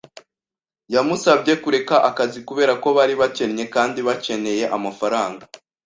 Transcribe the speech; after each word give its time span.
Yamusabye 0.93 1.53
kureka 1.63 1.95
akazi 2.09 2.39
kubera 2.47 2.73
ko 2.83 2.87
bari 2.97 3.13
bakennye 3.21 3.63
kandi 3.75 3.99
bakeneye 4.07 4.63
amafaranga. 4.77 5.43